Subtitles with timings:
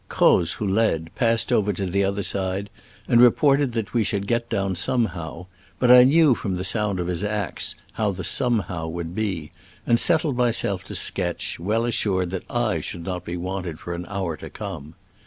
[0.09, 2.71] Croz, who led, passed over to the other side,
[3.07, 5.45] and reported that we should get down some how,
[5.77, 9.51] but I knew from the sound of his axe how the somehow would be,
[9.85, 12.45] and settled myself to sketch, well assured that
[12.81, 14.95] / should not be wanted for an hour to come.